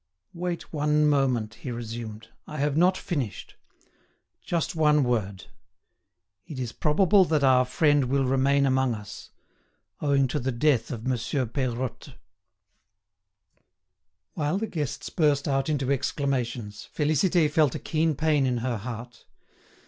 "Wait 0.33 0.73
one 0.73 1.07
moment," 1.07 1.53
he 1.61 1.69
resumed; 1.69 2.29
"I 2.47 2.57
have 2.57 2.75
not 2.75 2.97
finished. 2.97 3.55
Just 4.43 4.75
one 4.75 5.03
word. 5.03 5.45
It 6.47 6.57
is 6.57 6.71
probable 6.71 7.23
that 7.25 7.43
our 7.43 7.65
friend 7.65 8.05
will 8.05 8.25
remain 8.25 8.65
among 8.65 8.95
us, 8.95 9.29
owing 9.99 10.27
to 10.29 10.39
the 10.39 10.51
death 10.51 10.89
of 10.89 11.05
Monsieur 11.05 11.45
Peirotte." 11.45 12.15
Whilst 14.33 14.61
the 14.61 14.65
guests 14.65 15.11
burst 15.11 15.47
out 15.47 15.69
into 15.69 15.91
exclamations, 15.91 16.89
Félicité 16.95 17.47
felt 17.47 17.75
a 17.75 17.79
keen 17.79 18.15
pain 18.15 18.47
in 18.47 18.57
her 18.65 18.77
heart. 18.77 19.25